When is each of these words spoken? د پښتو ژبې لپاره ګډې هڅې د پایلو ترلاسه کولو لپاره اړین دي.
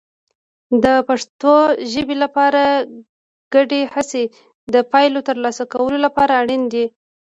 د 0.83 0.85
پښتو 1.07 1.53
ژبې 1.91 2.15
لپاره 2.23 2.61
ګډې 3.53 3.81
هڅې 3.93 4.23
د 4.73 4.75
پایلو 4.91 5.19
ترلاسه 5.29 5.63
کولو 5.73 5.97
لپاره 6.05 6.33
اړین 6.41 6.63
دي. 6.73 6.85